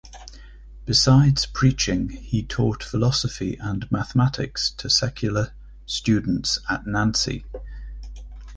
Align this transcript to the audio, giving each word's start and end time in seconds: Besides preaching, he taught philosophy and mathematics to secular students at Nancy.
Besides 0.87 1.45
preaching, 1.45 2.09
he 2.09 2.41
taught 2.41 2.81
philosophy 2.83 3.57
and 3.61 3.85
mathematics 3.91 4.71
to 4.77 4.89
secular 4.89 5.53
students 5.85 6.57
at 6.67 6.87
Nancy. 6.87 7.45